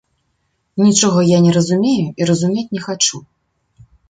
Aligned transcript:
Нічога 0.85 1.25
я 1.31 1.37
не 1.47 1.51
разумею 1.57 2.07
і 2.23 2.31
разумець 2.31 2.69
не 2.79 2.83
хачу. 2.89 3.23